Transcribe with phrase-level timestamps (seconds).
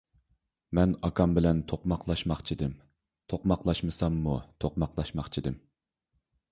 [0.77, 2.73] مەن ئاكام بىلەن توقماقلاشماقچىدىم.
[3.33, 5.61] توقماقلاشمىساممۇ توقماقلاشماقچىدىم.